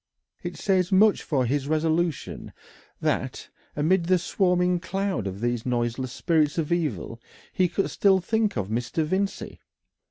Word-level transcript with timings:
It 0.41 0.57
says 0.57 0.91
much 0.91 1.21
for 1.21 1.45
his 1.45 1.67
resolution 1.67 2.53
that, 3.01 3.49
amidst 3.75 4.09
the 4.09 4.17
swarming 4.17 4.79
cloud 4.79 5.27
of 5.27 5.41
these 5.41 5.63
noiseless 5.63 6.11
spirits 6.11 6.57
of 6.57 6.71
evil, 6.71 7.21
he 7.53 7.67
could 7.69 7.91
still 7.91 8.19
think 8.19 8.57
of 8.57 8.69
Mr. 8.69 9.03
Vincey. 9.03 9.59